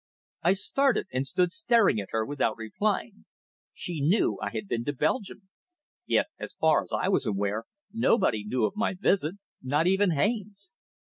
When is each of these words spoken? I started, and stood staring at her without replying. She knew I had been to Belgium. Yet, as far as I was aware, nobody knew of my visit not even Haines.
I 0.41 0.53
started, 0.53 1.05
and 1.13 1.27
stood 1.27 1.51
staring 1.51 1.99
at 1.99 2.09
her 2.09 2.25
without 2.25 2.57
replying. 2.57 3.25
She 3.71 4.01
knew 4.01 4.39
I 4.41 4.49
had 4.49 4.67
been 4.67 4.83
to 4.85 4.93
Belgium. 4.93 5.49
Yet, 6.07 6.25
as 6.39 6.53
far 6.55 6.81
as 6.81 6.91
I 6.91 7.07
was 7.07 7.27
aware, 7.27 7.65
nobody 7.93 8.43
knew 8.43 8.65
of 8.65 8.75
my 8.75 8.95
visit 8.95 9.35
not 9.61 9.85
even 9.85 10.09
Haines. 10.09 10.73